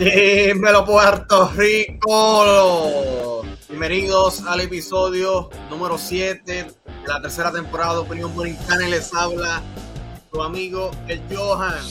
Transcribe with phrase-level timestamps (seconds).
[0.00, 3.42] Dímelo Puerto Rico.
[3.68, 6.72] Bienvenidos al episodio número 7 de
[7.06, 9.62] la tercera temporada de Opinión Borincana les habla
[10.32, 11.84] tu amigo el Johan.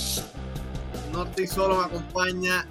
[1.11, 2.68] No estoy solo, me acompaña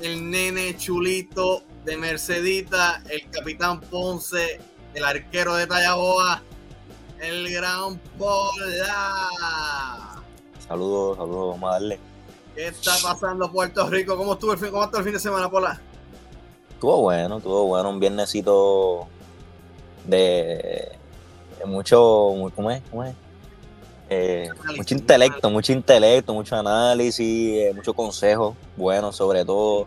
[0.00, 4.62] el nene chulito de Mercedita, el capitán Ponce,
[4.94, 6.42] el arquero de Tallaboa,
[7.18, 10.22] el gran Pola.
[10.66, 12.09] Saludos, saludos, vamos a darle.
[12.54, 14.16] ¿Qué está pasando Puerto Rico?
[14.16, 15.80] ¿Cómo estuvo el fin, cómo estuvo el fin de semana, Pola?
[16.70, 19.06] Estuvo bueno, estuvo bueno, un viernesito
[20.06, 20.90] de,
[21.58, 21.98] de mucho,
[22.54, 22.82] ¿cómo es?
[22.90, 23.14] ¿Cómo es?
[24.12, 29.86] Eh, mucho intelecto, mucho intelecto, mucho análisis, eh, mucho consejo, bueno, sobre todo,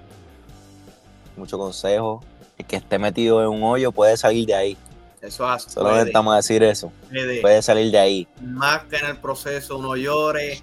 [1.35, 2.23] mucho consejo.
[2.57, 4.77] El que esté metido en un hoyo puede salir de ahí.
[5.21, 5.69] Eso hace.
[5.69, 6.91] Solo necesitamos decir eso.
[7.09, 7.41] puede.
[7.41, 8.27] Puede salir de ahí.
[8.41, 10.61] Más que en el proceso uno llore,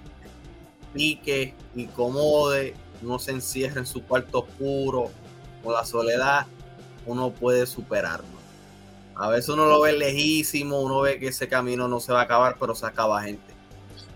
[0.93, 5.09] pique, incomode, uno se encierra en su cuarto oscuro,
[5.63, 6.45] con la soledad,
[7.05, 8.41] uno puede superarlo.
[9.15, 12.23] A veces uno lo ve lejísimo, uno ve que ese camino no se va a
[12.23, 13.53] acabar, pero se acaba gente.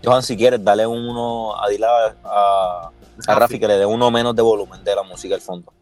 [0.04, 2.90] Johan, si quieres, dale uno a Dila, a,
[3.26, 5.72] a Rafi que le dé uno menos de volumen de la música al fondo.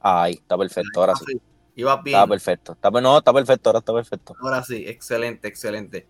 [0.00, 1.40] Ahí, está perfecto, ahora sí.
[1.76, 2.16] Iba bien.
[2.16, 2.72] Está perfecto.
[2.72, 4.34] Está, no, está perfecto, ahora está perfecto.
[4.40, 6.06] Ahora sí, excelente, excelente.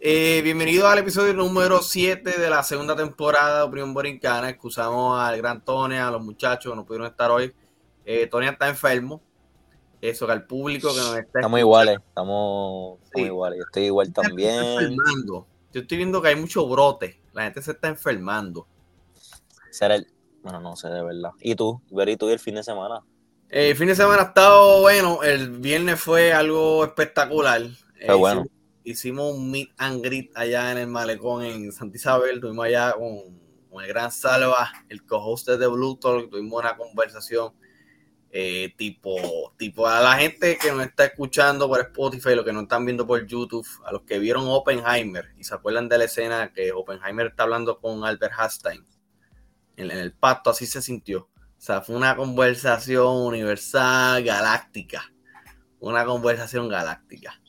[0.00, 4.48] Eh, bienvenido al episodio número 7 de la segunda temporada de Opinión Borincana.
[4.48, 7.52] Excusamos al gran Tony, a los muchachos que no pudieron estar hoy.
[8.04, 9.20] Eh, Tony está enfermo.
[10.00, 13.58] Eso que al público que nos está Estamos iguales, estamos, estamos iguales.
[13.58, 14.62] Yo estoy igual también.
[14.62, 15.46] enfermando.
[15.72, 17.20] Yo estoy viendo que hay mucho brote.
[17.32, 18.68] La gente se está enfermando.
[19.70, 20.06] Será el.
[20.42, 21.30] Bueno, no sé de verdad.
[21.40, 21.82] ¿Y tú?
[21.90, 23.02] Ver, ¿y tú y el fin de semana?
[23.50, 25.24] Eh, El fin de semana ha estado bueno.
[25.24, 27.62] El viernes fue algo espectacular.
[27.98, 28.42] Qué bueno.
[28.42, 28.57] Hicimos,
[28.90, 32.36] hicimos un meet and greet allá en el Malecón en Santa Isabel.
[32.36, 36.30] Estuvimos allá con, el gran Salva, el co-host de Blue Talk.
[36.30, 37.52] Tuvimos una conversación
[38.30, 42.64] eh, tipo, tipo a la gente que nos está escuchando por Spotify, los que nos
[42.64, 46.52] están viendo por YouTube, a los que vieron Oppenheimer y se acuerdan de la escena
[46.52, 48.84] que Oppenheimer está hablando con Albert Einstein
[49.76, 51.28] en, en el pacto, así se sintió.
[51.58, 55.12] O sea, fue una conversación universal, galáctica.
[55.80, 57.40] Una conversación galáctica.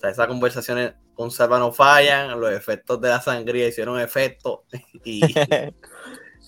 [0.00, 4.64] O sea, esas conversaciones con Salva no fallan, los efectos de la sangría hicieron efecto.
[5.04, 5.20] Y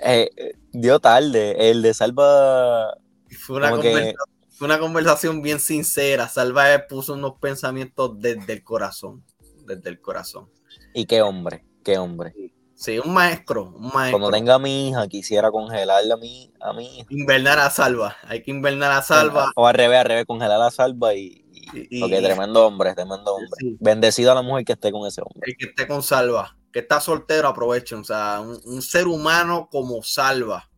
[0.05, 0.31] Eh,
[0.73, 1.71] dio tarde.
[1.71, 2.97] El de Salva.
[3.39, 4.15] fue una, que-
[4.51, 6.29] fue una conversación bien sincera.
[6.29, 9.23] Salva puso unos pensamientos desde el corazón.
[9.67, 10.49] Desde el corazón.
[10.95, 12.33] Y qué hombre, qué hombre.
[12.75, 14.19] Sí, un maestro, un maestro.
[14.19, 17.07] Cuando tenga a mi hija, quisiera congelarla a mi, a mi hija.
[17.11, 18.17] Invernar a Salva.
[18.25, 19.53] Hay que invernar a Salva.
[19.55, 21.42] O al revés, al revés, congelar a Salva y.
[21.75, 23.51] y- porque tremendo hombre, tremendo hombre.
[23.59, 23.77] Sí.
[23.81, 25.51] Bendecido a la mujer que esté con ese hombre.
[25.51, 27.99] el que esté con Salva, que está soltero, aprovechen.
[28.01, 30.69] O sea, un, un ser humano como Salva,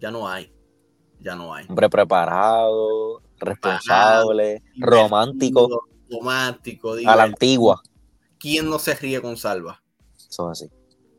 [0.00, 0.52] ya no hay.
[1.20, 1.66] Ya no hay.
[1.68, 5.68] Hombre preparado, responsable, romántico,
[6.10, 7.82] Romántico, a la digo, antigua.
[8.38, 9.82] ¿Quién no se ríe con Salva?
[10.16, 10.70] Eso es así.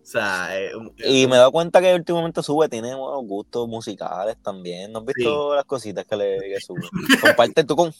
[0.01, 0.71] O sea, eh,
[1.05, 4.91] Y me he dado cuenta que últimamente sube, tiene buenos gustos musicales también.
[4.91, 6.81] ¿No has visto las cositas que le que sube?
[7.21, 7.93] Comparte tú con.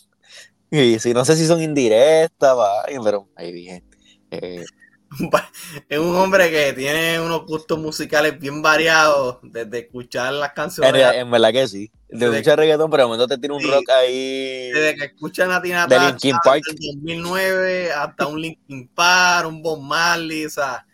[0.72, 3.84] Y si no sé si son indirectas, vaya, pero ahí dije.
[4.31, 4.63] eh,
[5.90, 10.94] es un hombre que tiene unos gustos musicales bien variados, desde escuchar las en, canciones,
[10.94, 11.91] rea- en verdad que sí.
[12.09, 13.68] De mucho reggaetón, pero de momento te tiene un Sí.
[13.72, 14.69] rock ahí.
[14.72, 16.62] desde que escuchan a Tina Turner Linkin Park.
[16.68, 20.85] del 2009 hasta un Linkin Park, un Bob Marley, o sea,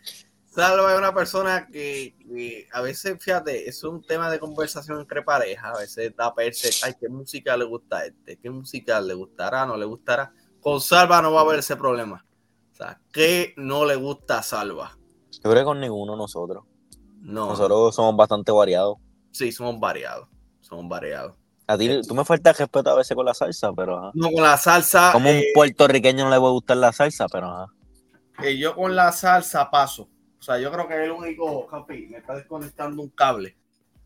[0.56, 5.20] Salva es una persona que, que a veces, fíjate, es un tema de conversación entre
[5.20, 8.38] parejas, a veces da perse, ay, ¿qué música le gusta a este?
[8.38, 9.66] ¿Qué música le gustará?
[9.66, 10.32] ¿No le gustará?
[10.60, 12.24] Con Salva no va a haber ese problema.
[12.72, 14.96] O sea, ¿qué no le gusta a Salva?
[15.30, 16.64] Yo creo que con ninguno nosotros.
[17.20, 18.96] No, Nosotros somos bastante variados.
[19.32, 20.26] sí, somos variados,
[20.62, 21.36] somos variados.
[21.66, 24.10] A ti, tú me faltas respeto a veces con la salsa, pero ajá.
[24.14, 27.46] No, con la salsa, Como un eh, puertorriqueño no le puede gustar la salsa, pero
[27.48, 27.66] ajá.
[28.40, 30.08] que yo con la salsa paso.
[30.38, 33.56] O sea, yo creo que es el único, Capi, me está desconectando un cable.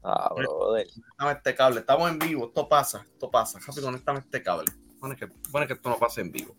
[0.02, 0.86] Ah, brother.
[0.94, 1.80] Conéctame este cable.
[1.80, 3.58] Estamos en vivo, esto pasa, esto pasa.
[3.64, 4.70] Capi, conéctame este cable.
[4.98, 6.54] Bueno, que, bueno, que esto no pase en vivo.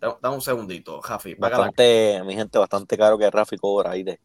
[0.00, 1.34] Da- Dame un segundito, Jafi.
[1.36, 1.58] págala.
[1.58, 4.20] Bastante, mi gente, bastante caro que Rafi cobra ahí de.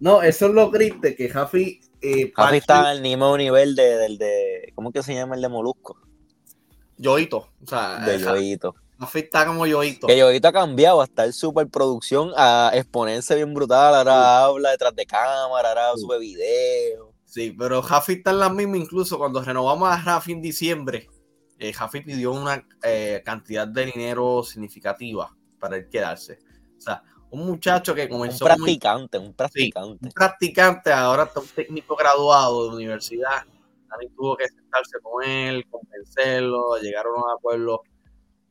[0.00, 1.80] No, eso es lo triste, que Jafi...
[2.00, 4.72] Eh, Rafi parte- está al mismo nivel de, del de.
[4.74, 5.98] ¿Cómo que se llama el de Molusco?
[6.96, 7.48] Yoito.
[7.62, 8.74] O sea, De eh, Yoito.
[8.98, 10.06] Jafi está como Yoito.
[10.06, 13.94] Que Yoito ha cambiado hasta el superproducción a exponerse bien brutal.
[13.94, 16.00] Ahora habla detrás de cámara, ahora Sí.
[16.00, 17.14] sube video.
[17.24, 21.08] Sí, pero Jafi está en la misma, incluso cuando renovamos a Rafi en diciembre,
[21.58, 21.72] eh,
[22.04, 26.38] pidió una eh, cantidad de dinero significativa para él quedarse.
[26.76, 28.44] O sea, un muchacho que comenzó.
[28.46, 29.98] Un practicante, un practicante.
[30.06, 33.44] un practicante, ahora está un técnico graduado de universidad.
[33.88, 37.82] También tuvo que sentarse con él, convencerlo, llegaron a un acuerdo.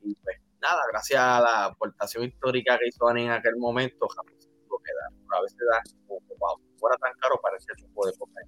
[0.08, 4.34] Y pues nada, gracias a la aportación histórica que hizo Dani en aquel momento, jamás
[4.38, 5.38] tuvo que dar.
[5.38, 8.44] A veces da como, wow, fuera tan caro para ese tipo de cosas.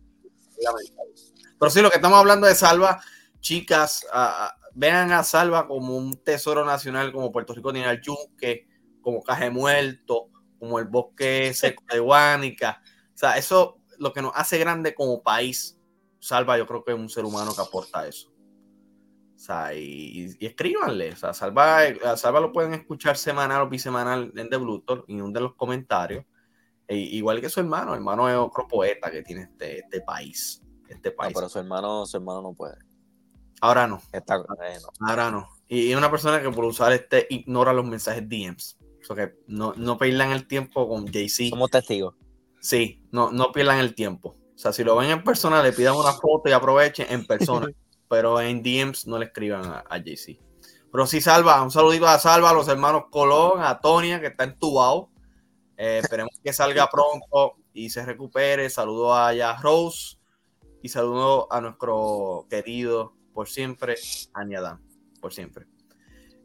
[1.59, 3.03] Pero sí, lo que estamos hablando de Salva,
[3.41, 4.07] chicas,
[4.75, 8.67] vean a Salva como un tesoro nacional, como Puerto Rico tiene al yunque,
[9.01, 10.29] como Caje Muerto,
[10.59, 12.83] como el bosque seco de Guánica.
[13.15, 15.77] O sea, eso lo que nos hace grande como país.
[16.19, 18.30] Salva, yo creo que es un ser humano que aporta eso.
[19.41, 21.13] O sea, y, escríbanle.
[21.13, 21.81] O sea, Salva,
[22.19, 26.27] Salva lo pueden escuchar semanal o bisemanal en The Bluetooth y un de los comentarios.
[26.87, 30.63] E, igual que su hermano, hermano es otro poeta que tiene este, este país.
[30.91, 31.33] Este país.
[31.35, 32.77] pero su hermano, su hermano no puede.
[33.63, 34.03] Ahora no.
[34.13, 34.45] Está,
[35.01, 35.49] Ahora no.
[35.67, 38.77] Y es una persona que por usar este ignora los mensajes DMs.
[39.01, 41.49] O sea que no, no pierdan el tiempo con Jay-Z.
[41.49, 42.15] Somos testigos.
[42.61, 44.37] Sí, no, no pierdan el tiempo.
[44.55, 47.67] O sea, si lo ven en persona, le pidan una foto y aprovechen en persona.
[48.11, 50.43] pero en DMs no le escriban a, a Jay-Z.
[50.91, 54.43] Pero sí, Salva, un saludito a Salva, a los hermanos Colón, a Tonia, que está
[54.43, 55.11] entubado.
[55.77, 58.69] Eh, esperemos que salga pronto y se recupere.
[58.69, 60.19] Saludo a ya Rose
[60.83, 63.95] y saludo a nuestro querido por siempre,
[64.35, 64.85] Aniadam,
[65.21, 65.67] por siempre.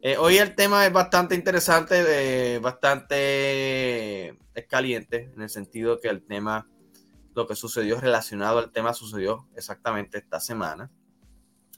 [0.00, 6.24] Eh, hoy el tema es bastante interesante, bastante es caliente, en el sentido que el
[6.24, 6.70] tema,
[7.34, 10.92] lo que sucedió relacionado al tema sucedió exactamente esta semana.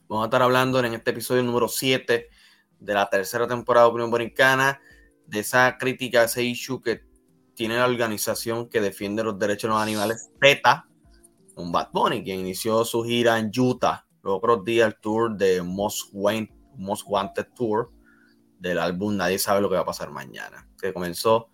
[0.08, 2.31] Vamos a estar hablando en este episodio número 7
[2.81, 4.81] de la tercera temporada de Opinión Borincana,
[5.26, 7.02] de esa crítica, ese issue que
[7.52, 10.88] tiene la organización que defiende los derechos de los animales, PETA,
[11.56, 14.06] un Bad Bunny, quien inició su gira en Utah.
[14.22, 17.93] Los otros días el tour de Most, Wanted, Tour
[18.58, 20.66] del álbum Nadie sabe lo que va a pasar mañana.
[20.81, 21.50] Que comenzó,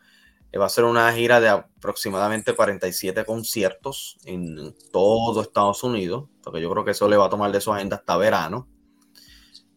[0.58, 6.70] va a ser una gira de aproximadamente 47 conciertos en todo Estados Unidos, porque yo
[6.70, 8.68] creo que eso le va a tomar de su agenda hasta verano.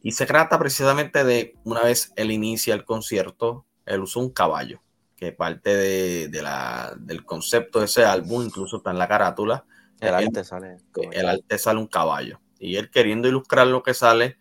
[0.03, 4.81] Y se trata precisamente de, una vez él inicia el concierto, él usó un caballo
[5.17, 9.65] que parte de, la, del concepto de ese álbum, incluso está en la carátula.
[9.99, 10.77] El arte sale.
[11.11, 12.39] El arte sale un caballo.
[12.59, 14.37] Y él queriendo ilustrar lo que sale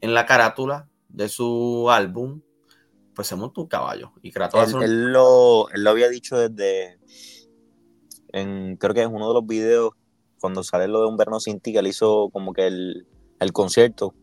[0.00, 2.40] en la carátula de su álbum,
[3.16, 4.12] pues se monta un caballo.
[4.22, 6.98] Y él, lo, él lo había dicho desde,
[8.28, 9.92] en, creo que es uno de los videos,
[10.38, 13.06] cuando sale lo de Un Verno Sin Ti, que él hizo como que el,
[13.40, 14.14] el concierto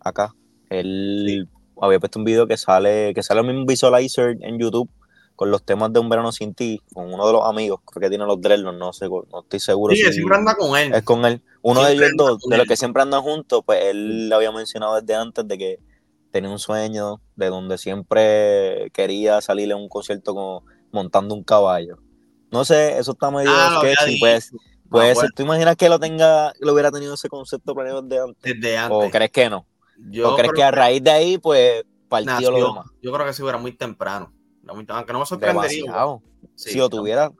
[0.00, 0.34] acá.
[0.68, 1.48] Él
[1.80, 4.90] había puesto un video que sale, que sale el mismo visualizer en YouTube
[5.36, 8.08] con los temas de Un Verano Sin Ti, con uno de los amigos, creo que
[8.10, 9.94] tiene los dreadlocks, no sé, no estoy seguro.
[9.94, 10.92] Sí, siempre anda con él.
[10.92, 11.40] Es con él.
[11.62, 15.00] Uno de ellos dos, de los que siempre andan juntos, pues él le había mencionado
[15.00, 15.78] desde antes de que
[16.30, 21.98] tenía un sueño de donde siempre quería salir en un concierto con, montando un caballo.
[22.50, 24.52] No sé, eso está medio ah, sketchy, pues.
[24.88, 28.42] Puede ser, ¿tú imaginas que lo tenga, lo hubiera tenido ese concepto planeado desde antes?
[28.42, 29.08] Desde antes.
[29.08, 29.64] ¿O crees que no?
[30.10, 32.86] Yo ¿O crees que a raíz de ahí, pues, partió lo demás?
[33.00, 34.32] Yo creo que si hubiera muy temprano
[34.88, 36.18] aunque no me sorprendería.
[36.54, 37.32] si lo tuviera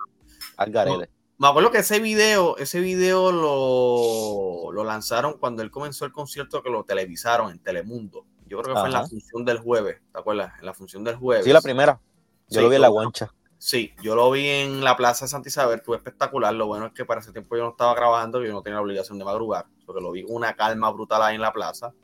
[0.56, 1.10] al garete.
[1.38, 6.62] me acuerdo que ese video, ese video lo, lo, lanzaron cuando él comenzó el concierto
[6.62, 8.26] que lo televisaron en Telemundo.
[8.50, 10.52] Yo creo que fue en la función del jueves, ¿te acuerdas?
[10.58, 11.44] En la función del jueves.
[11.44, 12.00] Sí, la primera.
[12.48, 13.32] Yo lo vi en la guancha.
[13.58, 16.52] Sí, yo lo vi en la Plaza de Santa Isabel, fue espectacular.
[16.52, 18.82] Lo bueno es que para ese tiempo yo no estaba grabando, yo no tenía la
[18.82, 21.94] obligación de madrugar, porque lo vi con una calma brutal ahí en la plaza.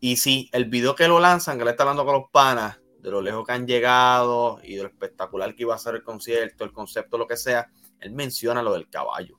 [0.00, 3.10] Y sí, el video que lo lanzan, que le está hablando con los panas, de
[3.10, 6.64] lo lejos que han llegado y de lo espectacular que iba a ser el concierto,
[6.64, 9.38] el concepto, lo que sea, él menciona lo del caballo.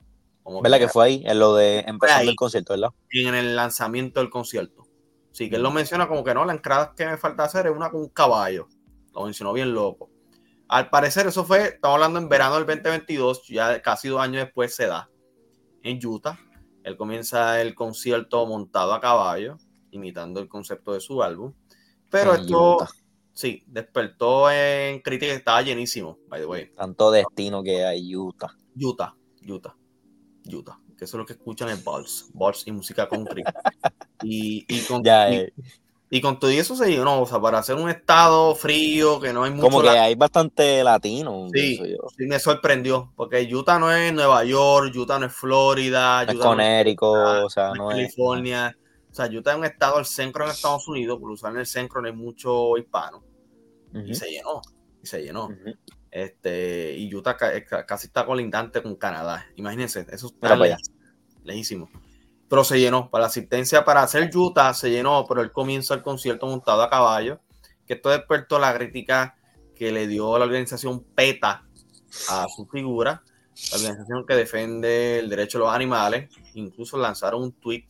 [0.63, 2.89] ¿Verdad que, fue ahí, en lo de empezando el concierto, verdad?
[3.12, 4.84] En el lanzamiento del concierto.
[5.35, 7.75] Sí, que él lo menciona como que no, la entrada que me falta hacer es
[7.75, 8.69] una con un caballo.
[9.13, 10.09] Lo mencionó bien loco.
[10.69, 14.73] Al parecer, eso fue, estamos hablando en verano del 2022, ya casi dos años después
[14.73, 15.09] se da
[15.83, 16.39] en Utah.
[16.83, 19.57] Él comienza el concierto montado a caballo,
[19.91, 21.53] imitando el concepto de su álbum.
[22.09, 22.77] Pero esto,
[23.33, 26.71] Sí, despertó en crítica estaba llenísimo, by the way.
[26.73, 28.55] Tanto destino que hay Utah.
[28.81, 29.13] Utah,
[29.45, 29.75] Utah,
[30.49, 30.79] Utah.
[30.97, 33.43] Que eso es lo que escuchan en Balls, Balls y música country.
[34.23, 35.51] y, y, con, eh.
[36.09, 39.43] y, con todo eso se llenó, o sea, para hacer un estado frío, que no
[39.43, 39.63] hay mucho.
[39.63, 41.47] Como que hay bastante latino.
[41.53, 41.77] Sí,
[42.17, 46.37] sí, me sorprendió, porque Utah no es Nueva York, Utah no es Florida, no es
[46.37, 48.77] Connecticut, o sea, no, es California.
[49.11, 51.65] O sea, Utah es un estado al centro en Estados Unidos, por usar en el
[51.65, 53.23] centro no hay mucho hispano.
[53.93, 54.61] Y se llenó,
[55.01, 55.49] y se llenó.
[56.15, 59.48] Este, y Utah casi está colindante con Canadá.
[59.57, 60.57] Imagínense, eso está
[61.43, 61.89] lejísimo.
[62.48, 63.10] Pero se llenó.
[63.10, 66.89] Para la asistencia para hacer Utah se llenó, pero él comienza el concierto montado a
[66.89, 67.41] caballo.
[67.86, 69.36] Que esto despertó la crítica
[69.75, 71.67] que le dio la organización PETA
[72.29, 73.22] a su figura,
[73.72, 77.88] la organización que defiende el derecho de los animales, incluso lanzaron un tweet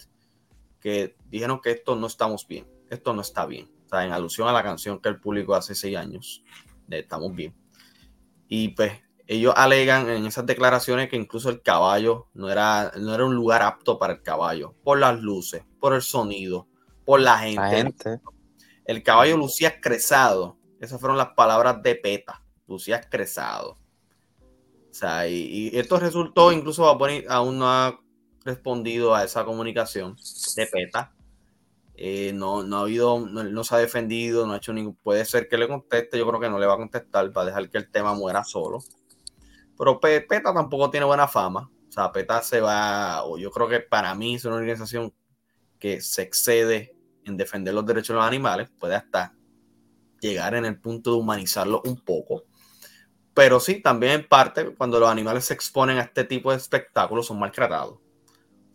[0.80, 4.48] que dijeron que esto no estamos bien, esto no está bien, o sea, en alusión
[4.48, 6.44] a la canción que él publicó hace seis años,
[6.88, 7.65] de Estamos bien.
[8.58, 8.94] Y pues
[9.28, 13.62] ellos alegan en esas declaraciones que incluso el caballo no era, no era un lugar
[13.62, 16.66] apto para el caballo, por las luces, por el sonido,
[17.04, 17.62] por la gente.
[17.62, 18.22] La gente.
[18.86, 20.58] El caballo lucía estresado.
[20.80, 22.46] Esas fueron las palabras de PETA.
[22.66, 23.72] Lucía estresado.
[24.90, 28.00] O sea, y, esto resultó, incluso aún no ha
[28.46, 30.16] respondido a esa comunicación
[30.56, 31.14] de PETA.
[31.98, 34.96] Eh, no, no ha habido, no, se ha defendido, no ha hecho ningún.
[34.96, 37.70] Puede ser que le conteste, yo creo que no le va a contestar para dejar
[37.70, 38.80] que el tema muera solo.
[39.78, 41.72] Pero PETA tampoco tiene buena fama.
[41.88, 45.14] O sea, PETA se va, o yo creo que para mí es una organización
[45.80, 49.34] que se excede en defender los derechos de los animales, puede hasta
[50.20, 52.44] llegar en el punto de humanizarlo un poco.
[53.34, 57.28] Pero sí, también en parte, cuando los animales se exponen a este tipo de espectáculos,
[57.28, 58.00] son maltratados.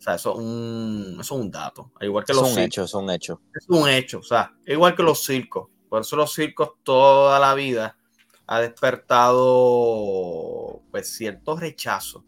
[0.01, 1.91] O sea, eso es un, eso es un dato.
[2.01, 3.39] Igual que los es un hecho, es un hecho.
[3.53, 5.67] Es un hecho, o sea, igual que los circos.
[5.87, 7.95] Por eso los circos toda la vida
[8.47, 9.41] ha despertado
[10.89, 12.25] pues cierto rechazo.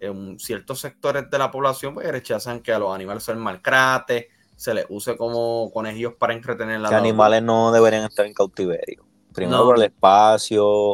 [0.00, 4.28] En ciertos sectores de la población pues, rechazan que a los animales se les maltrate,
[4.54, 9.06] se les use como conejillos para entretener la Los animales no deberían estar en cautiverio.
[9.32, 10.92] Primero por el espacio.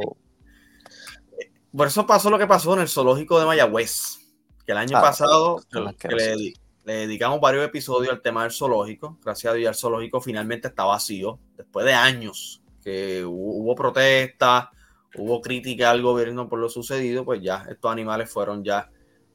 [1.77, 4.24] Por eso pasó lo que pasó en el zoológico de Mayagüez,
[4.65, 6.55] que el año ah, pasado le,
[6.85, 9.19] dedicamos varios episodios al tema del zoológico.
[9.23, 14.69] Gracias a Dios el zoológico finalmente está vacío, después de años que hubo, protestas,
[15.17, 18.91] hubo crítica al gobierno por lo sucedido, pues ya estos animales fueron ya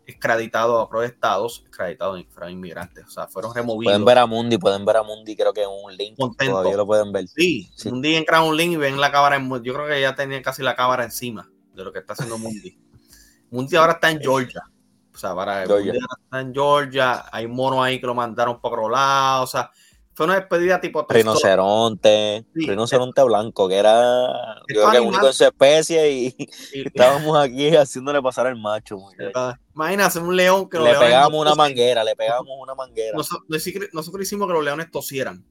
[0.09, 3.91] extraditados a protestados, extraditados fueron inmigrantes, o sea, fueron removidos.
[3.91, 6.86] Pueden ver a Mundi, pueden ver a Mundi, creo que en un link todavía lo
[6.86, 7.27] pueden ver.
[7.27, 7.89] Sí, sí.
[7.89, 10.41] Mundi entra a un link y ven la cámara, en, yo creo que ya tenía
[10.41, 12.77] casi la cámara encima de lo que está haciendo Mundi.
[13.51, 14.63] Mundi ahora está en Georgia,
[15.19, 15.93] o sea, para Georgia.
[16.31, 19.69] En Georgia, hay monos ahí que lo mandaron por otro lado, o sea,
[20.13, 24.33] fue una despedida tipo rinoceronte, rinoceronte blanco, que era
[24.65, 26.35] creo que único en su especie y,
[26.73, 28.97] estábamos aquí haciéndole pasar el macho.
[29.75, 33.15] Imagínate un león que le pegamos una manguera, le pegamos una manguera.
[33.15, 35.45] Nosotros, hicimos que los leones tosieran.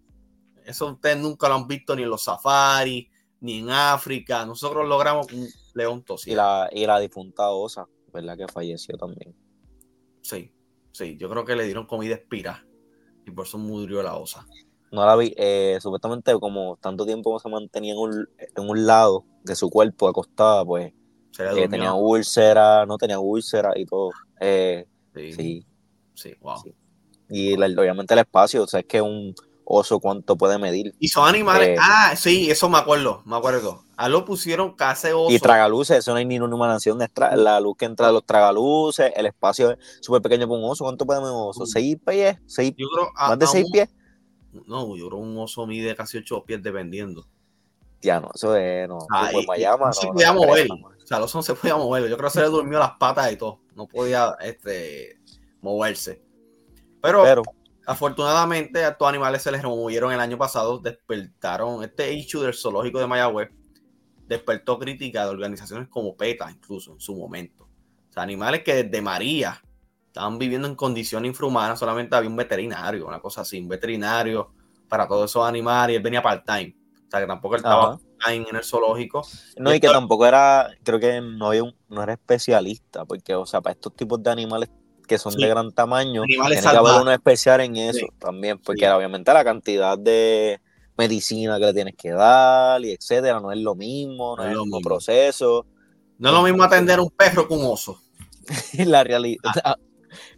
[0.65, 3.07] Eso ustedes nunca lo han visto ni en los safaris,
[3.41, 4.45] ni en África.
[4.47, 6.33] Nosotros logramos que un león tosiera.
[6.33, 8.37] Y la, y la difunta Osa, ¿verdad?
[8.37, 9.35] Que falleció también.
[10.23, 10.53] Sí,
[10.93, 12.67] sí, yo creo que le dieron comida espira
[13.27, 14.47] y por eso murió la osa.
[14.91, 19.25] No la vi, eh, supuestamente como tanto tiempo se mantenía en un, en un lado
[19.45, 20.93] de su cuerpo acostada, pues
[21.39, 24.11] eh, tenía úlcera, no tenía úlcera y todo.
[24.41, 25.65] Eh, sí.
[26.15, 26.35] sí.
[26.41, 26.57] wow.
[27.31, 29.35] Y obviamente el espacio, o sea, es que un
[29.69, 30.95] oso cuánto puede medir.
[30.99, 33.85] Y son animales, ah, sí, eso me acuerdo, me acuerdo.
[33.97, 35.31] A lo pusieron casi oso.
[35.31, 39.27] Y tragaluces, eso no hay ni de la luz que entra de los tragaluces, el
[39.27, 40.85] espacio es súper pequeño para un oso.
[40.85, 41.67] ¿Cuánto puede medir un oso?
[41.67, 42.39] ¿Seis pies?
[42.47, 42.75] ¿Seis,
[43.15, 43.89] ¿Más de seis pies?
[44.67, 47.27] No, yo creo que un oso mide casi ocho pies dependiendo.
[48.01, 48.99] Ya no, eso es, no.
[49.13, 49.41] Ah, no,
[49.93, 50.69] se podía mover.
[50.71, 52.09] o sea, el oso no se podía mover.
[52.09, 53.61] Yo creo que se le durmió las patas y todo.
[53.75, 55.19] No podía este,
[55.61, 56.23] moverse.
[57.03, 57.43] Pero, Pero
[57.89, 60.79] afortunadamente a estos animales se les removieron el año pasado.
[60.79, 63.49] Despertaron este issue del zoológico de Mayagüez
[64.27, 67.65] despertó crítica de organizaciones como PETA, incluso en su momento.
[67.65, 69.63] O sea, animales que desde María
[70.07, 74.53] estaban viviendo en condiciones infrahumanas, solamente había un veterinario, una cosa así, un veterinario
[74.87, 76.77] para todos esos animales, y él venía part-time.
[77.07, 79.27] O sea, que tampoco él estaba part-time en el zoológico.
[79.57, 83.47] No, y, que tampoco era, creo que no, había un, no era especialista, porque, o
[83.47, 84.69] sea, para estos tipos de animales
[85.09, 89.33] que son de gran tamaño, tiene que haber uno especial en eso también, porque obviamente
[89.33, 90.61] la cantidad de,
[90.99, 94.59] medicina que le tienes que dar y etcétera, no es lo mismo, no, es el
[94.59, 95.65] mismo proceso.
[96.19, 98.03] No es lo mismo atender un perro que un oso.
[98.85, 99.53] la realidad.
[99.65, 99.77] Ah.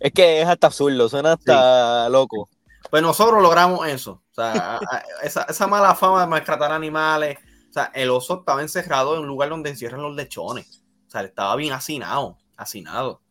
[0.00, 2.48] Es que es hasta absurdo, suena hasta loco.
[2.90, 4.20] Pues nosotros logramos eso.
[4.32, 4.80] O sea,
[5.22, 7.38] esa, mala fama de maltratar animales.
[7.70, 10.82] O sea, el oso estaba encerrado en un lugar donde encierran los lechones.
[11.06, 13.22] O sea, estaba bien hacinado, hacinado.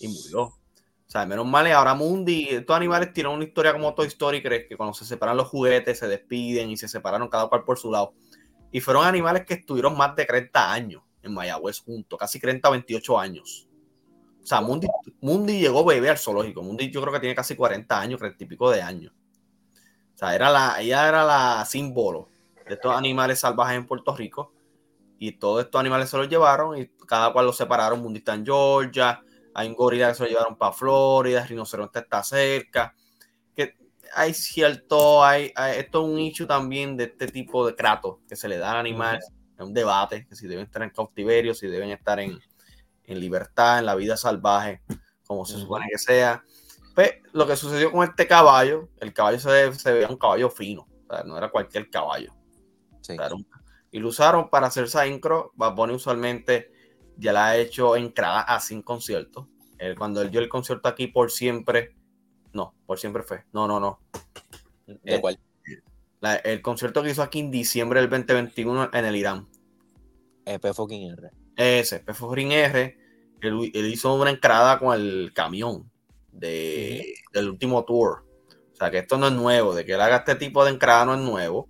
[0.00, 0.58] Y murió.
[1.06, 4.76] O sea, menos mal, ahora Mundi, estos animales tienen una historia como Toy Story, que
[4.76, 8.14] cuando se separan los juguetes se despiden y se separaron cada cual por su lado.
[8.72, 13.18] Y fueron animales que estuvieron más de 30 años en Mayagüez juntos, casi 30 28
[13.18, 13.68] años.
[14.42, 14.88] O sea, Mundi,
[15.20, 16.62] Mundi llegó bebé al zoológico.
[16.62, 19.12] Mundi yo creo que tiene casi 40 años, 30 y pico de años.
[20.14, 22.28] O sea, era la, ella era la símbolo
[22.66, 24.52] de estos animales salvajes en Puerto Rico.
[25.18, 28.00] Y todos estos animales se los llevaron y cada cual los separaron.
[28.02, 29.22] Mundi está en Georgia,
[29.58, 32.94] hay un gorila que se lo llevaron para Florida, el rinoceronte está cerca.
[33.54, 33.74] Que
[34.14, 38.48] hay cierto, hay, esto es un issue también de este tipo de trato que se
[38.48, 41.88] le da al animal es un debate, que si deben estar en cautiverio, si deben
[41.88, 42.38] estar en,
[43.04, 44.82] en libertad, en la vida salvaje,
[45.26, 46.44] como se supone que sea.
[46.94, 50.86] Pues lo que sucedió con este caballo, el caballo se, se veía un caballo fino,
[51.24, 52.34] no era cualquier caballo.
[53.90, 55.52] y lo usaron para hacer Saincro.
[55.54, 56.75] Bad Bunny usualmente
[57.16, 59.46] ya la ha hecho en así en conciertos.
[59.98, 61.94] cuando él dio el concierto aquí por siempre,
[62.52, 64.00] no, por siempre fue, no, no, no.
[64.86, 65.38] ¿De cuál?
[66.44, 69.46] el concierto que hizo aquí en diciembre del 2021 en el Irán.
[70.44, 71.30] P fucking R.
[71.56, 72.98] Ese, P fucking R.
[73.40, 75.90] Él, hizo una entrada con el camión
[76.32, 78.24] de, del último tour.
[78.72, 81.04] O sea, que esto no es nuevo, de que él haga este tipo de entrada
[81.06, 81.68] no es nuevo.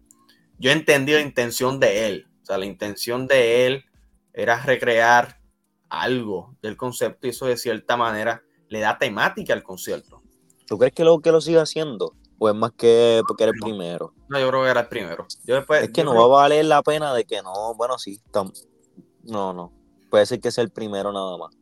[0.58, 2.26] Yo entendí la intención de él.
[2.42, 3.84] O sea, la intención de él
[4.32, 5.35] era recrear
[5.88, 10.22] algo del concepto y eso de cierta manera le da temática al concierto.
[10.66, 12.14] ¿Tú crees que lo que lo siga haciendo?
[12.38, 14.12] ¿O es más que porque era el primero?
[14.28, 15.26] No, yo creo que era el primero.
[15.80, 18.20] es que no va a valer la pena de que no, bueno, sí,
[19.22, 19.72] no, no.
[20.10, 21.56] Puede ser que sea el primero nada más.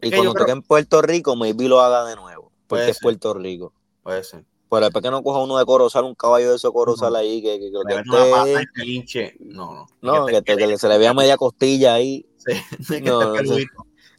[0.00, 2.52] Y cuando toque en Puerto Rico, maybe lo haga de nuevo.
[2.66, 3.72] Porque es Puerto Rico.
[4.02, 4.44] Puede ser.
[4.72, 7.60] Pero después que no coja uno de Corozal, un caballo de esos Corozal ahí, que,
[7.60, 10.24] que, que, No, no.
[10.24, 12.24] No, que, se le vea media costilla ahí.
[12.38, 13.34] Sí, no,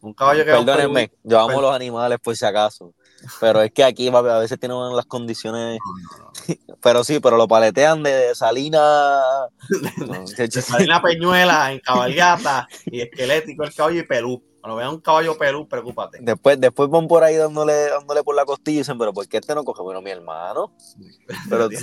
[0.02, 2.94] un caballo que Perdónenme, yo amo los animales por si acaso.
[3.40, 5.80] Pero es que aquí a veces tienen las condiciones.
[6.82, 9.32] pero sí, pero lo paletean de Salina.
[10.62, 14.44] Salina Peñuela, en cabalgata y esquelético el caballo y Perú.
[14.62, 16.20] Cuando vean un caballo Perú, preocúpate.
[16.22, 19.38] Después, después van por ahí dándole, dándole por la costilla y dicen, pero ¿por qué
[19.38, 19.82] este no coge?
[19.82, 20.74] Bueno, mi hermano.
[21.50, 21.76] Pero tú,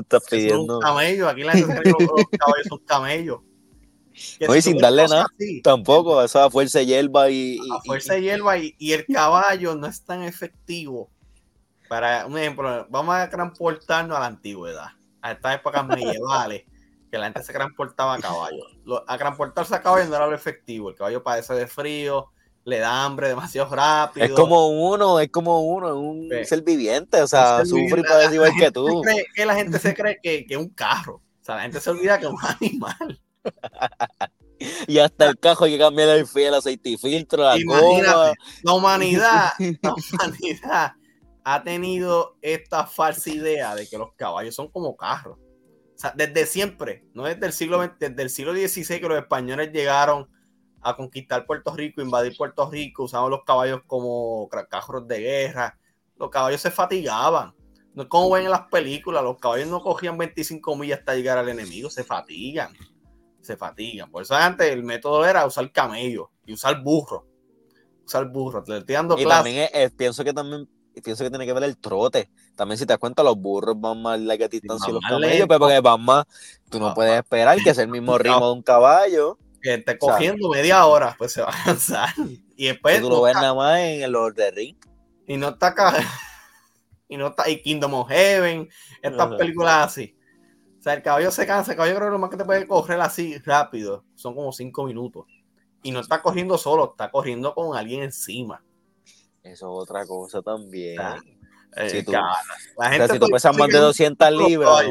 [0.00, 0.64] estás pidiendo.
[0.64, 3.40] Es un camello, aquí la gente los caballos son camellos.
[4.46, 5.26] No, y sin darle nada,
[5.62, 9.86] tampoco, eso a fuerza de hierba y, A fuerza de hierba y, el caballo no
[9.86, 11.10] es tan efectivo.
[11.88, 14.88] Para un ejemplo, vamos a transportarnos a la antigüedad,
[15.20, 16.64] a estas épocas medievales,
[17.10, 18.64] que la gente se transportaba a caballo.
[19.06, 22.30] a transportarse a caballo no era lo efectivo, el caballo padece de frío,
[22.64, 24.24] le da hambre demasiado rápido.
[24.24, 28.52] Es como uno, es como uno, un ser viviente, o sea, sufre y padece igual
[28.58, 29.02] que tú.
[29.34, 32.18] que la gente se cree que es un carro, o sea, la gente se olvida
[32.18, 33.20] que es un animal.
[34.88, 37.56] y hasta el cajo hay que cambiar el fiel aceite y filtro, la
[38.62, 40.94] La humanidad, la humanidad
[41.44, 45.38] ha tenido esta falsa idea de que los caballos son como carros.
[45.38, 49.70] O sea, desde siempre, no desde el siglo desde el siglo XVI que los españoles
[49.72, 50.28] llegaron
[50.80, 55.78] a conquistar Puerto Rico, invadir Puerto Rico, usaban los caballos como carros de guerra.
[56.16, 57.54] Los caballos se fatigaban.
[57.94, 61.38] No es como ven en las películas, los caballos no cogían 25 millas hasta llegar
[61.38, 62.74] al enemigo, se fatigan
[63.44, 64.10] se fatigan.
[64.10, 67.26] Por eso antes el método era usar camello y usar burro.
[68.04, 68.62] Usar burro.
[68.62, 70.68] Te estoy dando y también pienso que también
[71.02, 72.30] pienso que tiene que ver el trote.
[72.56, 75.60] También si te das cuenta, los burros van más larga distancia y los camellos, pero
[75.60, 76.24] porque van más,
[76.70, 79.38] tú no puedes esperar que sea el mismo ritmo de un caballo.
[79.62, 82.10] Que esté cogiendo media hora, pues se va a cansar.
[82.56, 83.00] Y después.
[83.00, 84.76] Tú lo ves nada más en el Lord Ring.
[85.26, 85.92] Y no está acá.
[87.08, 87.48] Y no está.
[87.50, 88.68] Y Kingdom of Heaven.
[89.02, 90.16] Estas películas así
[90.84, 93.00] sea, el caballo se cansa, el caballo creo que lo más que te puede correr
[93.00, 95.24] así rápido son como cinco minutos.
[95.82, 98.62] Y no está corriendo solo, está corriendo con alguien encima.
[99.44, 100.98] Eso es otra cosa también.
[101.76, 104.86] Eh, si tú, la gente si tú pesas más de 200 libras,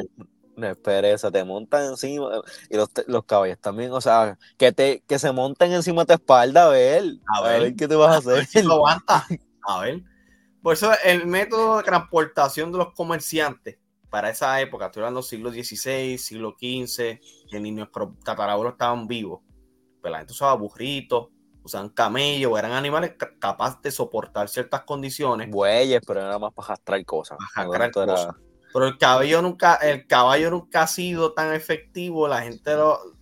[0.56, 2.42] no esperes, te montan encima.
[2.70, 6.14] Y los, los, caballos también, o sea, que, te, que se monten encima de tu
[6.14, 7.04] espalda, a ver,
[7.36, 8.48] a ver, qué te vas a hacer.
[9.66, 10.04] A ver.
[10.62, 13.78] Por eso el método de transportación de los comerciantes
[14.10, 19.42] para esa época, estoy hablando siglo XVI, siglo XV, que ni nuestros tatarabuelos estaban vivos,
[20.02, 21.30] pues la gente usaba burritos,
[21.64, 25.50] usaban camellos, eran animales capaces de soportar ciertas condiciones.
[25.50, 27.38] Bueyes, pero era más para arrastrar cosas.
[28.74, 32.72] Pero el caballo nunca, el caballo nunca ha sido tan efectivo, la gente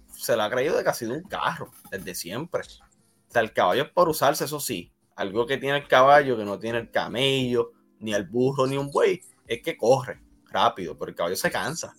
[0.08, 2.62] se lo ha creído de que ha sido un carro, desde siempre.
[2.62, 4.92] O sea, el caballo es por usarse, eso sí.
[5.16, 8.90] Algo que tiene el caballo, que no tiene el camello, ni el burro, ni un
[8.90, 11.94] buey, es que corre rápido, pero el caballo se cansa.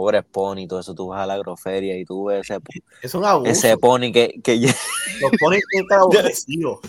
[0.00, 2.58] Pobre pony, todo eso, tú vas a la agroferia y tú ves ese,
[3.02, 3.50] es un abuso.
[3.50, 4.56] ese pony que, que
[5.20, 6.80] Los ponis están aborrecidos,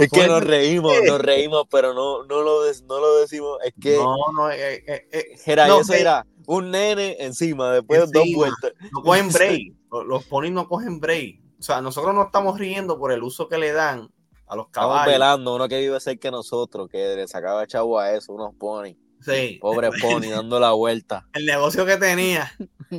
[0.00, 3.58] es que nos reímos, nos reímos, pero no, no, lo, no lo decimos.
[3.64, 3.98] Es que.
[3.98, 8.72] No, no, eh, eh, eh era, eso era un nene encima, después de dos vueltas.
[8.90, 9.74] No cogen break.
[10.08, 11.40] Los, ponis no cogen break.
[11.60, 14.10] O sea, nosotros no estamos riendo por el uso que le dan
[14.48, 15.02] a los caballos.
[15.02, 18.56] Estamos velando uno que vive cerca que nosotros, que le sacaba chavo a eso, unos
[18.56, 18.96] pony.
[19.20, 19.58] Sí.
[19.60, 21.26] Pobre pony dando la vuelta.
[21.34, 22.52] El negocio que tenía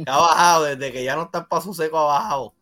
[0.05, 2.55] ha bajado desde que ya no está el paso seco abajo.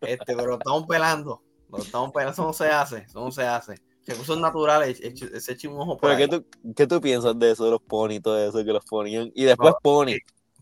[0.00, 1.42] Este, pero estamos pelando.
[1.70, 2.32] Lo estamos pelando.
[2.32, 2.98] Eso no se hace.
[2.98, 3.80] Eso no se hace.
[4.06, 7.72] Recursos naturales, se un ojo por ¿Pero Qué, tú, ¿qué tú piensas de eso, de
[7.72, 9.30] los pony, todo eso, que los ponían?
[9.34, 10.14] Y después pony.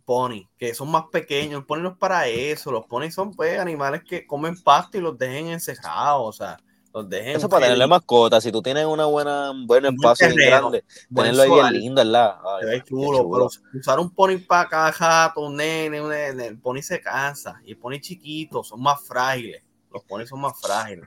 [0.05, 1.61] ponis, que son más pequeños.
[1.61, 2.73] Los ponis no es para eso.
[2.73, 6.29] Los ponis son pues animales que comen pasto y los dejen encejados.
[6.29, 6.57] O sea,
[6.97, 7.37] los dejen.
[7.37, 8.41] Eso para tenerle mascota.
[8.41, 10.83] Si tú tienes una buena, un buen espacio bien grande,
[11.15, 12.37] tenerlo ahí bien lindo, ¿verdad?
[12.71, 13.51] Ay, chulo, chulo.
[13.75, 17.61] usar un pony para cada jato, un nene, un nene, el pony se cansa.
[17.65, 19.63] Y el pony chiquito son más frágiles.
[19.93, 21.07] Los ponis son más frágiles.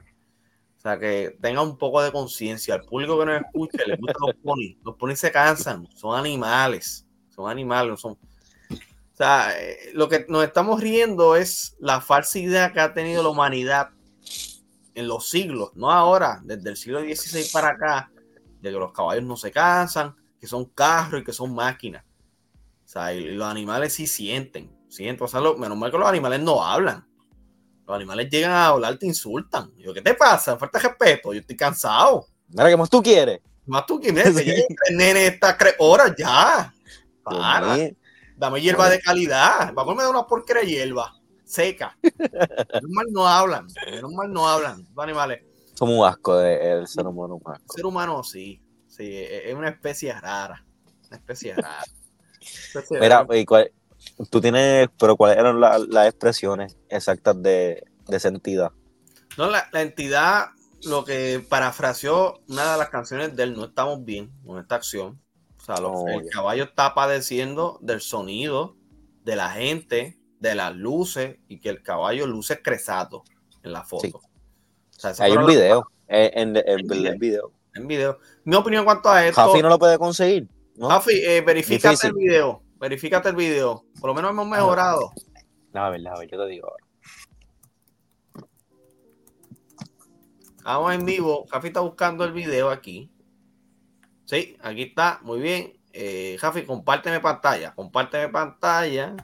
[0.77, 2.75] O sea, que tenga un poco de conciencia.
[2.75, 4.77] Al público que nos escuche, le gustan los ponis.
[4.85, 7.05] Los ponis se cansan, son animales.
[7.29, 8.11] Son animales, no son.
[8.13, 13.21] O sea, eh, lo que nos estamos riendo es la falsa idea que ha tenido
[13.23, 13.89] la humanidad
[14.95, 18.11] en los siglos, no ahora, desde el siglo XVI para acá,
[18.61, 22.03] de que los caballos no se cansan, que son carros y que son máquinas.
[22.03, 25.23] O sea, y los animales sí sienten, sienten.
[25.23, 27.07] O sea, lo, menos mal que los animales no hablan.
[27.85, 29.71] Los animales llegan a hablar, te insultan.
[29.77, 30.57] Yo, ¿qué te pasa?
[30.57, 31.33] Falta respeto.
[31.33, 32.27] Yo estoy cansado.
[32.49, 33.41] Mira, ¿qué más tú quieres?
[33.65, 34.35] Más tú quieres.
[34.35, 36.73] el nene está horas ya.
[37.23, 37.77] Para.
[38.35, 39.73] Dame hierba de calidad.
[39.73, 41.18] Va a comer una porquería de hierba
[41.49, 41.97] seca.
[42.01, 43.67] Menos mal no hablan.
[43.89, 44.87] Menos mal no hablan.
[44.95, 45.43] Los animales.
[45.73, 47.41] Somos un asco del ser humano.
[47.45, 48.61] El ser humano sí.
[48.87, 50.63] Sí, es una especie rara.
[51.07, 51.83] Una especie rara.
[52.91, 53.71] Mira, ¿y cuál,
[54.29, 58.71] Tú tienes, pero ¿cuáles eran las expresiones exactas de, de, esa entidad?
[59.37, 60.47] No, la, la, entidad,
[60.83, 65.21] lo que parafraseó una de las canciones de él, No estamos bien con esta acción.
[65.57, 68.75] O sea, lo, el caballo está padeciendo del sonido,
[69.23, 73.23] de la gente, de las luces y que el caballo luce cresado
[73.63, 74.17] en la foto.
[74.17, 77.11] O sea, Hay un video, eh, en, en, en, video.
[77.13, 77.51] en, video.
[77.75, 78.19] En video.
[78.43, 79.41] Mi opinión en cuanto a esto.
[79.41, 80.47] Jafi no lo puede conseguir.
[80.75, 80.89] ¿no?
[80.89, 82.63] Jafi, eh, verifícate el video.
[82.79, 83.85] Verifícate el video.
[83.99, 85.11] Por lo menos hemos mejorado.
[85.73, 86.85] No, a ver, a ver, yo te digo ahora.
[90.63, 91.45] Vamos en vivo.
[91.49, 93.11] Jafi está buscando el video aquí.
[94.25, 95.19] Sí, aquí está.
[95.23, 95.73] Muy bien.
[95.93, 97.73] Eh, Jafi, compárteme pantalla.
[97.73, 99.15] Compárteme pantalla.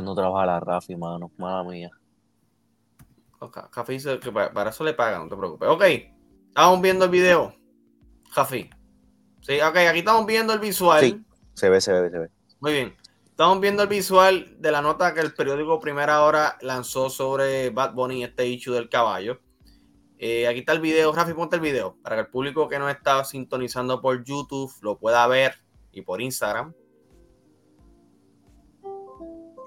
[0.00, 1.30] Haciendo trabajo a la Rafi, mano.
[1.36, 1.90] Mala mía.
[3.70, 5.68] Jafi dice que para eso le pagan, no te preocupes.
[5.68, 5.82] Ok.
[6.48, 7.54] Estamos viendo el video,
[8.30, 8.70] Jafi.
[9.42, 11.00] Sí, ok, aquí estamos viendo el visual.
[11.02, 12.30] Sí, se ve, se ve, se ve.
[12.60, 12.96] Muy bien.
[13.26, 17.92] Estamos viendo el visual de la nota que el periódico Primera Hora lanzó sobre Bad
[17.92, 19.38] Bunny, este issue del caballo.
[20.16, 22.90] Eh, aquí está el video, Rafi, ponte el video para que el público que nos
[22.90, 25.56] está sintonizando por YouTube lo pueda ver
[25.92, 26.72] y por Instagram.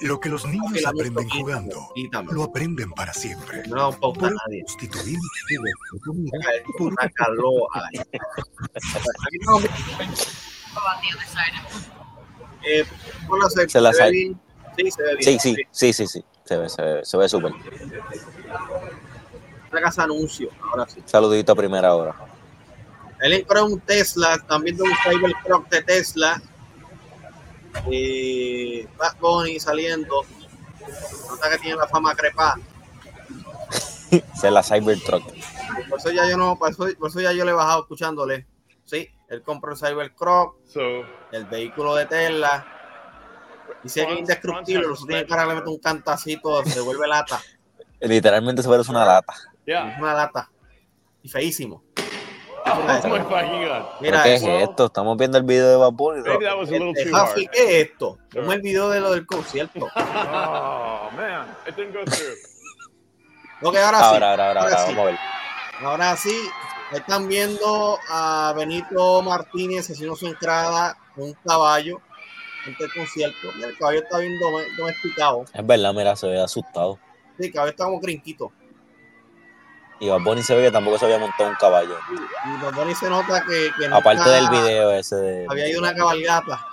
[0.03, 1.93] Lo que los niños aprenden jugando,
[2.31, 3.63] lo aprenden para siempre.
[3.67, 4.63] No pauta nadie.
[4.65, 5.17] Constituir
[6.79, 7.89] una caloa.
[12.65, 12.85] eh,
[13.27, 14.41] bueno, se, se, la se ve bien.
[14.77, 15.39] Sí, se ve bien.
[15.39, 16.25] Sí, sí, sí, sí, sí.
[16.43, 17.53] Se ve, se ve, se ve súper.
[19.71, 21.01] Casa anuncio, ahora sí.
[21.05, 22.15] Saludito a primera hora.
[23.21, 26.41] Él entró un Tesla, también de un Cybertruck de Tesla
[27.89, 30.21] y Bad Bunny saliendo.
[31.29, 32.55] Nota que tiene la fama crepa.
[34.35, 35.23] Se la Cybertruck.
[35.89, 38.45] Por eso ya yo no, por eso, por eso, ya yo le he bajado escuchándole.
[38.85, 40.81] Sí, él compró el Cybertruck, so,
[41.31, 42.67] el vehículo de Tesla.
[43.81, 47.41] Dice que es indestructible, lo tiene que le mete un cantacito, se vuelve lata.
[47.99, 49.33] Literalmente se parece una lata.
[49.65, 50.49] Es una lata.
[51.21, 51.83] Y feísimo.
[54.01, 54.85] Mira, ¿qué es esto?
[54.85, 56.23] Estamos viendo el video de Vapor.
[56.23, 58.17] ¿Qué es esto?
[58.33, 59.87] Como el video de lo del concierto.
[60.05, 62.37] Oh, man, it didn't go through.
[63.61, 64.03] Ok, ahora, sí.
[64.05, 65.19] Ahora, ahora, ahora, vamos a ver.
[65.81, 66.49] Ahora sí,
[66.91, 72.01] están viendo a Benito Martínez haciendo su entrada con un caballo
[72.65, 73.49] en el concierto.
[73.61, 74.39] El caballo está bien
[74.77, 75.45] domesticado.
[75.53, 76.99] Es verdad, mira, se ve asustado.
[77.37, 78.51] Sí, el caballo está como crinquito.
[80.03, 81.97] Y Bad Bunny se ve que tampoco se había montado un caballo.
[82.11, 85.45] Y Bad Bunny se nota que, que Aparte del video ese de...
[85.49, 86.67] Había ido una cabalgata.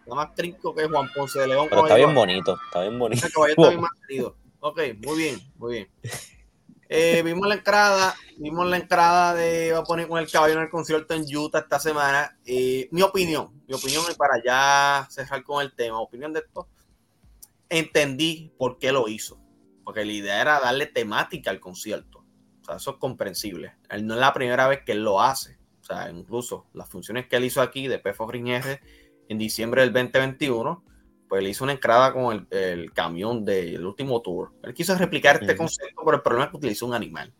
[0.00, 1.68] Está más trinco que Juan Ponce de León.
[1.70, 3.24] Pero está bien bonito, está bien bonito.
[3.24, 4.36] El caballo está bien mantenido.
[4.58, 5.88] Ok, muy bien, muy bien.
[6.88, 10.68] Eh, vimos la entrada, vimos la entrada de Bad Bunny con el caballo en el
[10.68, 12.36] concierto en Utah esta semana.
[12.44, 16.66] Eh, mi opinión, mi opinión es para ya cerrar con el tema, opinión de esto.
[17.68, 19.39] Entendí por qué lo hizo
[19.90, 22.24] porque la idea era darle temática al concierto.
[22.60, 23.74] O sea, eso es comprensible.
[23.88, 25.58] Él no es la primera vez que él lo hace.
[25.80, 28.80] O sea, incluso las funciones que él hizo aquí de Pefo Green R
[29.28, 30.84] en diciembre del 2021,
[31.28, 34.52] pues le hizo una entrada con el, el camión del último tour.
[34.62, 37.34] Él quiso replicar este concepto, pero el problema es que utilizó un animal.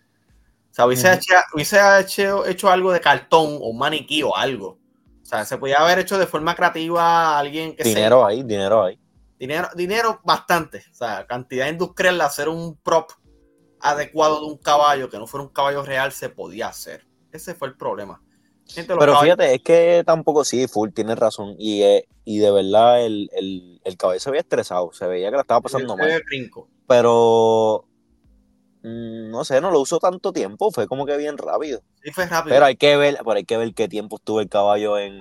[0.72, 4.80] O sea, hubiese, hecho, hubiese hecho, hecho, algo de cartón o maniquí o algo.
[5.22, 8.82] O sea, se podía haber hecho de forma creativa a alguien que Dinero ahí, dinero
[8.82, 8.99] ahí.
[9.40, 10.84] Dinero, dinero bastante.
[10.92, 13.10] O sea, cantidad industrial de hacer un prop
[13.80, 17.06] adecuado de un caballo que no fuera un caballo real se podía hacer.
[17.32, 18.22] Ese fue el problema.
[18.74, 21.54] Pero fíjate, es que tampoco sí, Full tiene razón.
[21.58, 25.36] Y, eh, y de verdad el, el, el, caballo se veía estresado, se veía que
[25.36, 26.22] la estaba pasando mal.
[26.86, 27.88] Pero
[28.82, 31.82] no sé, no lo usó tanto tiempo, fue como que bien rápido.
[32.02, 32.54] Sí, fue rápido.
[32.54, 35.20] Pero hay que ver, pero hay que ver qué tiempo estuvo el caballo en,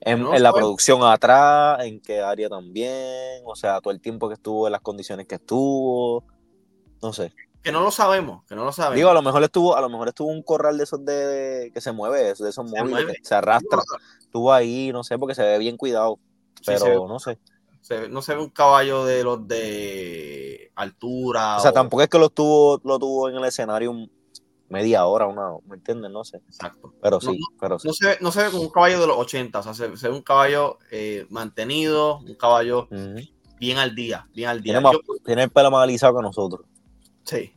[0.00, 4.66] en, la producción atrás, en qué área también, o sea, todo el tiempo que estuvo,
[4.68, 6.24] en las condiciones que estuvo,
[7.02, 7.32] no sé.
[7.62, 8.96] Que no lo sabemos, que no lo sabemos.
[8.96, 11.80] Digo, a lo mejor estuvo, a lo mejor estuvo un corral de esos de, que
[11.80, 13.82] se mueve, de esos móviles que se arrastra.
[14.20, 16.18] Estuvo ahí, no sé, porque se ve bien cuidado.
[16.64, 17.38] Pero no sé.
[18.08, 21.56] No se ve un caballo de los de altura.
[21.56, 23.94] O sea, tampoco es que lo tuvo, lo tuvo en el escenario
[24.68, 26.10] media hora, una, ¿me entiendes?
[26.10, 26.38] No sé.
[26.46, 26.94] Exacto.
[27.02, 29.58] Pero sí, pero No se, ve, no se ve como un caballo de los 80,
[29.58, 32.88] o sea, se, ve un caballo eh, mantenido, un caballo
[33.58, 34.80] bien al día, bien al día.
[34.80, 36.66] Tiene, tiene el pelo más alisado que nosotros.
[37.24, 37.52] Sí,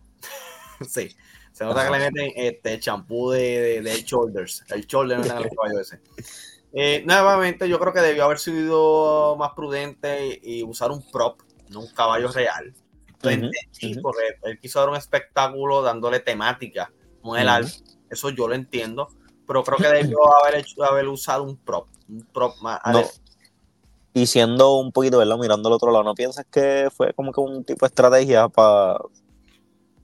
[0.90, 1.10] sí.
[1.52, 4.64] Se nota que le meten este champú de, de, shoulders.
[4.70, 6.02] El shoulder no el caballo ese.
[6.74, 11.82] Eh, nuevamente, yo creo que debió haber sido más prudente y usar un prop, no
[11.82, 12.74] un caballo real.
[13.24, 13.52] Él
[14.60, 17.68] quiso dar un espectáculo dándole temática con el uh
[18.10, 19.08] Eso yo lo entiendo.
[19.46, 21.88] Pero creo que debió haber, hecho, haber usado un prop.
[22.10, 22.82] Un prop más.
[24.14, 25.38] Y siendo un poquito, ¿verdad?
[25.38, 29.00] Mirando al otro lado, ¿no piensas que fue como que un tipo de estrategia para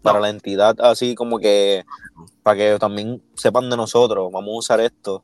[0.01, 1.84] para la entidad, así como que
[2.43, 5.23] para que también sepan de nosotros, vamos a usar esto.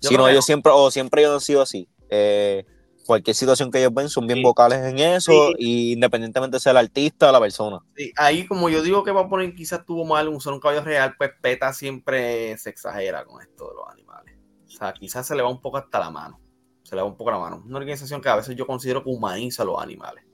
[0.00, 1.88] Si no, ellos siempre, o siempre ellos han sido así.
[2.10, 2.64] Eh,
[3.04, 7.28] cualquier situación que ellos ven son bien vocales en eso, y independientemente sea el artista
[7.28, 7.78] o la persona.
[7.96, 11.14] Sí, ahí como yo digo que va a poner quizás tuvo mal un caballo real,
[11.16, 14.36] pues Peta siempre se exagera con esto de los animales.
[14.66, 16.40] O sea, quizás se le va un poco hasta la mano.
[16.82, 17.62] Se le va un poco la mano.
[17.64, 20.24] Una organización que a veces yo considero que humaniza a los animales.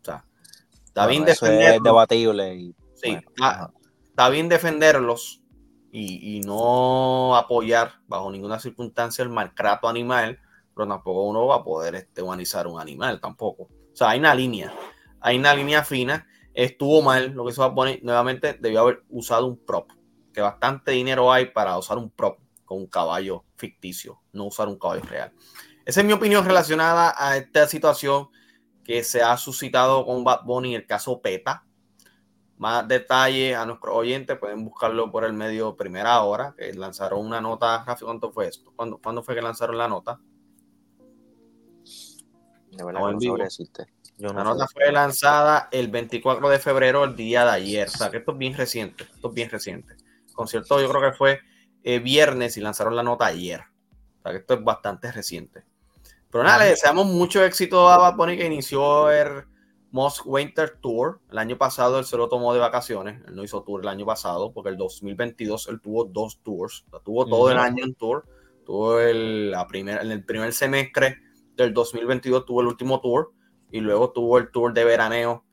[0.00, 0.24] O sea,
[0.94, 2.72] Está bien eso es debatible.
[2.94, 5.42] sí, está, bien defenderlos
[5.96, 10.40] y, no apoyar bajo ninguna circunstancia el maltrato animal,
[10.74, 13.64] pero tampoco uno va a poder este, humanizar un animal tampoco.
[13.64, 14.74] O sea, hay una línea,
[15.20, 16.26] hay una línea fina.
[16.52, 18.02] Estuvo mal lo que se va a poner.
[18.02, 19.92] Nuevamente, debió haber usado un prop,
[20.32, 24.78] que bastante dinero hay para usar un prop con un caballo ficticio, no usar un
[24.78, 25.32] caballo real.
[25.84, 28.30] Esa es mi opinión relacionada a esta situación
[28.84, 31.64] que se ha suscitado con Bad Bunny, el caso PETA.
[32.56, 37.40] Más detalles a nuestros oyentes pueden buscarlo por el medio Primera Hora, que lanzaron una
[37.40, 37.84] nota.
[37.84, 38.72] Rafi, ¿cuánto fue esto?
[38.76, 40.20] ¿Cuándo, fue que lanzaron la nota?
[42.70, 43.00] De verdad,
[44.18, 47.88] no la nota fue lanzada el 24 de febrero, el día de ayer.
[47.88, 49.04] O sea, que esto es bien reciente.
[49.04, 49.96] Esto es bien reciente.
[50.32, 51.40] concierto yo creo que fue
[51.82, 53.60] eh, viernes y lanzaron la nota ayer.
[54.18, 55.64] O sea, que esto es bastante reciente.
[56.30, 59.44] Pero nada, le deseamos mucho éxito a Bad Bunny que inició el
[59.94, 61.20] Most Winter Tour.
[61.30, 63.22] El año pasado él se lo tomó de vacaciones.
[63.28, 66.84] Él no hizo tour el año pasado porque el 2022 él tuvo dos tours.
[67.04, 68.26] tuvo todo el año en tour.
[68.66, 71.18] Tuvo el, la primer, en el primer semestre
[71.56, 73.32] del 2022 tuvo el último tour
[73.70, 75.44] y luego tuvo el tour de veraneo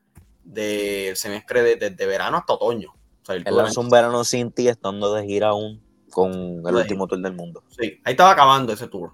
[0.42, 2.90] del semestre desde de, verano hasta otoño.
[2.90, 6.32] O sea, él lanzó un verano sin ti estando de gira aún con
[6.66, 7.62] el último tour del mundo.
[7.68, 9.12] Sí, ahí estaba acabando ese tour.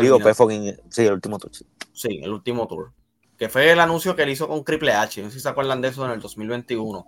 [0.00, 1.52] Digo, fue fucking, sí, el último tour.
[1.92, 2.20] Sí.
[2.22, 2.92] el último tour.
[3.42, 5.20] Que fue el anuncio que él hizo con Triple H.
[5.20, 7.04] No sé si se acuerdan de eso en el 2021.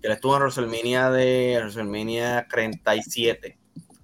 [0.00, 3.58] Que él estuvo en WrestleMania de WrestleMania 37.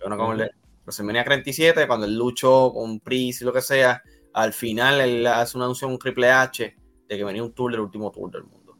[0.07, 0.37] Bueno,
[0.85, 4.03] WrestleMania 37, cuando él luchó con Priest y lo que sea.
[4.35, 6.77] Al final él hace un anuncio con Triple H
[7.09, 8.77] de que venía un tour del último tour del mundo.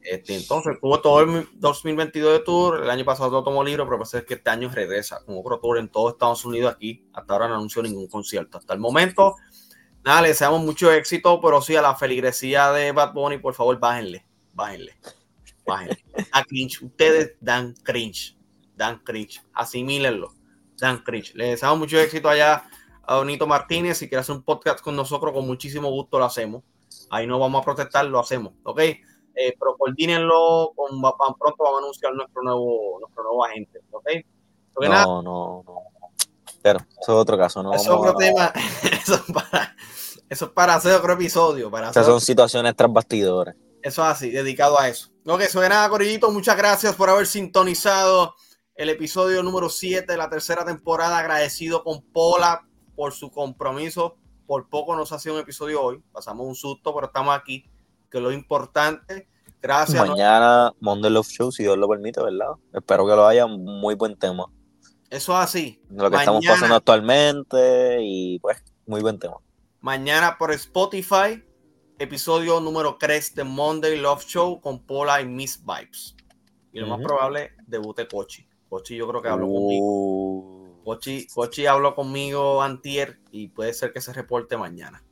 [0.00, 3.98] Este, entonces tuvo todo el 2022 de tour, el año pasado todo tomó libro, pero
[3.98, 7.04] parece que este año regresa con otro tour en todo Estados Unidos aquí.
[7.12, 8.56] Hasta ahora no anunció ningún concierto.
[8.56, 9.36] Hasta el momento,
[10.04, 13.78] nada, le deseamos mucho éxito, pero sí a la feligresía de Bad Bunny, por favor,
[13.78, 14.96] bájenle, bájenle,
[15.66, 16.04] bájenle.
[16.32, 18.36] A cringe, ustedes dan cringe,
[18.76, 20.32] dan cringe, asimílenlo,
[20.78, 21.34] dan cringe.
[21.34, 22.64] Le deseamos mucho éxito allá
[23.02, 23.98] a Donito Martínez.
[23.98, 26.62] Si quiere hacer un podcast con nosotros, con muchísimo gusto lo hacemos.
[27.10, 28.80] Ahí no vamos a protestar, lo hacemos, ¿ok?
[29.34, 34.08] eh, pero coordínenlo con pronto vamos a anunciar nuestro nuevo, nuestro nuevo agente, ¿ok?
[34.80, 35.74] no, no, no.
[36.62, 37.72] Pero eso es otro caso, ¿no?
[37.72, 38.52] Eso es otro tema.
[38.92, 39.74] eso, es para,
[40.32, 41.70] eso es para hacer otro episodio.
[41.70, 43.54] Para Esas son situaciones tras bastidores.
[43.82, 45.10] Eso es así, dedicado a eso.
[45.26, 46.30] Ok, eso de nada, Corillito.
[46.30, 48.34] Muchas gracias por haber sintonizado
[48.74, 51.18] el episodio número 7 de la tercera temporada.
[51.18, 52.66] Agradecido con Pola
[52.96, 54.16] por su compromiso.
[54.46, 56.02] Por poco nos hacía un episodio hoy.
[56.12, 57.70] Pasamos un susto, pero estamos aquí
[58.10, 59.28] que lo importante.
[59.60, 60.08] Gracias.
[60.08, 62.54] Mañana Monday Love Show, si Dios lo permite, ¿verdad?
[62.72, 64.46] Espero que lo haya, muy buen tema.
[65.10, 65.82] Eso es así.
[65.90, 69.36] Lo que estamos pasando actualmente y pues, muy buen tema.
[69.82, 71.42] Mañana por Spotify,
[71.98, 76.14] episodio número 3 de Monday Love Show con Paula y Miss Vibes.
[76.72, 78.46] Y lo más probable, debute Cochi.
[78.68, 79.84] Pochi yo creo que habló conmigo.
[79.84, 80.82] Uh.
[80.84, 85.02] Pochi, Pochi habló conmigo antier y puede ser que se reporte mañana.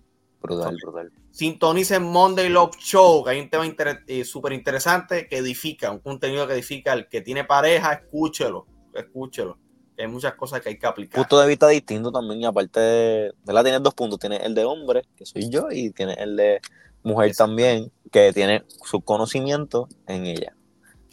[0.41, 1.13] Brutal, brutal.
[1.33, 3.65] Sintonicen Monday Love Show, que hay un tema
[4.07, 6.93] eh, súper interesante que edifica, un contenido que edifica.
[6.93, 9.59] El que tiene pareja, escúchelo, escúchelo.
[10.01, 11.17] Hay muchas cosas que hay que aplicar.
[11.17, 14.19] Punto de vista distinto también, y aparte de, la tiene dos puntos.
[14.19, 16.61] Tiene el de hombre, que soy yo, y tiene el de
[17.03, 20.55] mujer también, que tiene su conocimiento en ella.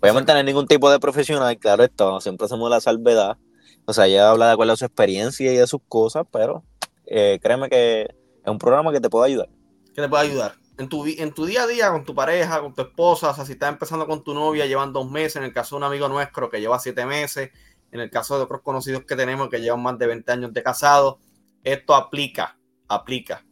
[0.02, 3.38] Obviamente no hay ningún tipo de profesional, claro, esto siempre hacemos la salvedad.
[3.86, 6.64] O sea, ella habla de acuerdo a su experiencia y de sus cosas, pero
[7.06, 9.50] eh, créeme que es un programa que te puede ayudar.
[9.96, 10.56] Que te puede ayudar.
[10.78, 13.46] En tu, en tu día a día, con tu pareja, con tu esposa, o sea,
[13.46, 16.08] si estás empezando con tu novia, llevan dos meses, en el caso de un amigo
[16.08, 17.50] nuestro que lleva siete meses,
[17.92, 20.64] en el caso de otros conocidos que tenemos que llevan más de 20 años de
[20.64, 21.20] casado,
[21.64, 23.46] esto aplica, aplica,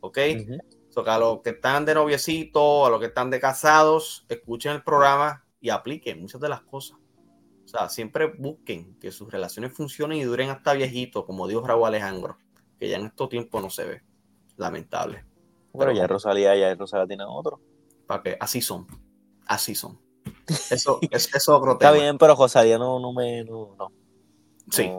[0.00, 0.18] ¿ok?
[1.04, 5.44] a los que están de noviecito, a los que están de casados, escuchen el programa
[5.60, 6.98] y apliquen muchas de las cosas.
[7.64, 11.88] O sea, siempre busquen que sus relaciones funcionen y duren hasta viejitos, como dijo Raúl
[11.88, 12.38] Alejandro,
[12.78, 14.02] que ya en estos tiempos no se ve.
[14.56, 15.24] Lamentable.
[15.76, 17.60] Pero, ya Rosalía, ya Rosalía tiene otro.
[18.06, 18.86] Para que así son.
[19.46, 20.00] Así son.
[20.70, 21.90] Eso es, otro tema.
[21.90, 23.44] Está bien, pero Rosalía no, no me.
[23.44, 23.76] No,
[24.70, 24.90] Sí.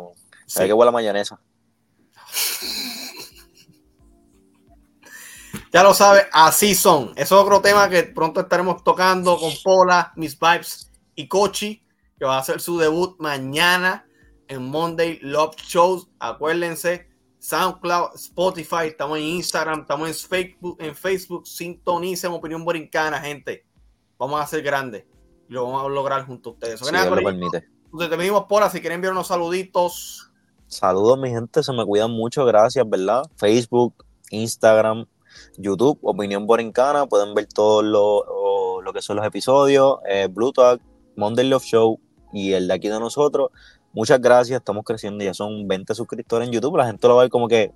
[0.56, 1.40] Hay que huele mayonesa.
[5.74, 7.12] Ya lo sabe, así son.
[7.16, 11.84] es otro tema que pronto estaremos tocando con Pola, Miss Vibes y Kochi,
[12.18, 14.08] que va a hacer su debut mañana
[14.48, 16.08] en Monday Love Shows.
[16.20, 21.48] Acuérdense, SoundCloud, Spotify, estamos en Instagram, estamos en Facebook, en Facebook.
[21.48, 23.66] Sintonicen Opinión Borincana, gente.
[24.18, 25.06] Vamos a ser grandes
[25.50, 26.80] y lo vamos a lograr junto a ustedes.
[26.80, 27.68] Si lo permite.
[27.98, 30.32] Te pedimos, Pola, si quieren enviar unos saluditos.
[30.68, 33.24] Saludos, mi gente, se me cuidan mucho, gracias, ¿verdad?
[33.38, 35.06] Facebook, Instagram,
[35.58, 40.82] YouTube, Opinión Borincana, pueden ver todo lo, lo que son los episodios, eh, Blue Talk,
[41.16, 42.00] Monday Love Show
[42.34, 43.52] y el de aquí de nosotros.
[43.94, 47.24] Muchas gracias, estamos creciendo, ya son 20 suscriptores en YouTube, la gente lo va a
[47.24, 47.72] ver como que,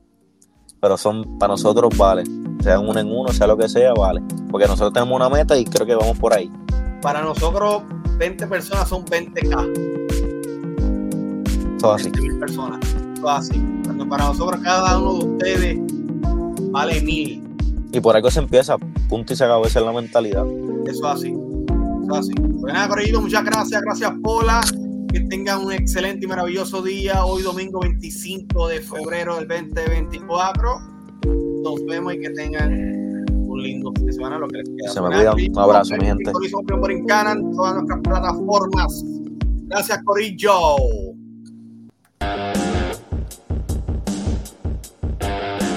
[0.82, 2.24] pero son para nosotros vale,
[2.62, 5.64] sea uno en uno, sea lo que sea, vale, porque nosotros tenemos una meta y
[5.64, 6.52] creo que vamos por ahí.
[7.02, 7.84] Para nosotros
[8.18, 9.90] 20 personas son 20k.
[11.80, 12.12] Todo así.
[12.40, 12.80] personas,
[13.16, 13.60] todo así.
[14.08, 15.80] para nosotros cada uno de ustedes
[16.72, 17.44] vale mil.
[17.92, 18.78] Y por algo se empieza,
[19.10, 20.46] punto y se acabó, esa es la mentalidad.
[20.86, 21.34] Eso así,
[22.04, 22.34] eso así.
[22.36, 24.62] Pues nada, muchas gracias, gracias Pola.
[25.12, 27.26] Que tengan un excelente y maravilloso día.
[27.26, 30.80] Hoy domingo 25 de febrero del 2024.
[31.64, 33.11] Nos vemos y que tengan
[33.52, 34.38] un lindo fin de semana.
[34.38, 34.92] Lo que les queda.
[34.92, 35.36] Se me cuidan.
[35.38, 36.32] Un abrazo, mi gente.
[36.32, 37.06] Por en
[37.52, 39.06] todas nuestras plataformas.
[39.68, 40.52] Gracias, Corillo.